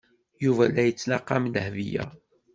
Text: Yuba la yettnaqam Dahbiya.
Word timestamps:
Yuba 0.43 0.63
la 0.73 0.83
yettnaqam 0.87 1.43
Dahbiya. 1.53 2.03